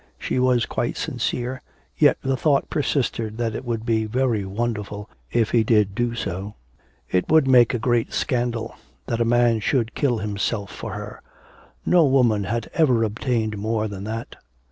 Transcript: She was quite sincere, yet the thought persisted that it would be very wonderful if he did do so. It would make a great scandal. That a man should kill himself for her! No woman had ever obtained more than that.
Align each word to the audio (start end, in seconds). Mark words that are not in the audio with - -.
She 0.17 0.39
was 0.39 0.65
quite 0.65 0.97
sincere, 0.97 1.61
yet 1.95 2.17
the 2.23 2.35
thought 2.35 2.71
persisted 2.71 3.37
that 3.37 3.53
it 3.53 3.63
would 3.63 3.85
be 3.85 4.05
very 4.05 4.43
wonderful 4.45 5.07
if 5.31 5.51
he 5.51 5.63
did 5.63 5.93
do 5.93 6.15
so. 6.15 6.55
It 7.11 7.29
would 7.29 7.47
make 7.47 7.75
a 7.75 7.77
great 7.77 8.11
scandal. 8.11 8.73
That 9.05 9.21
a 9.21 9.25
man 9.25 9.59
should 9.59 9.93
kill 9.93 10.17
himself 10.17 10.71
for 10.71 10.93
her! 10.93 11.21
No 11.85 12.03
woman 12.03 12.45
had 12.45 12.67
ever 12.73 13.03
obtained 13.03 13.59
more 13.59 13.87
than 13.87 14.03
that. 14.05 14.37